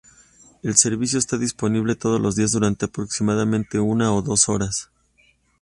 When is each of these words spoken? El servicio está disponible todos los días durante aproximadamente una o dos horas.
El 0.63 0.77
servicio 0.77 1.19
está 1.19 1.37
disponible 1.37 1.95
todos 1.95 2.19
los 2.19 2.35
días 2.35 2.53
durante 2.53 2.85
aproximadamente 2.85 3.79
una 3.79 4.11
o 4.11 4.23
dos 4.23 4.49
horas. 4.49 4.89